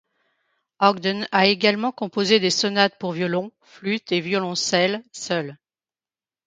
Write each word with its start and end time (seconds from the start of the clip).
Ogdon 0.79 1.27
a 1.31 1.45
également 1.45 1.91
composé 1.91 2.39
des 2.39 2.49
sonates 2.49 2.97
pour 2.97 3.11
violon, 3.11 3.51
flûte 3.61 4.11
et 4.11 4.19
violoncelle 4.19 5.03
seuls. 5.11 5.59